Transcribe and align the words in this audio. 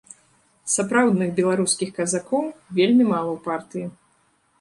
Сапраўдных 0.75 1.29
беларускіх 1.39 1.91
казакоў 1.99 2.45
вельмі 2.79 3.03
мала 3.13 3.29
ў 3.37 3.45
партыі. 3.49 3.85